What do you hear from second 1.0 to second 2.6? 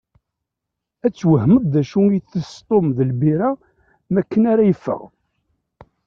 Ad twehmeḍ d acu itess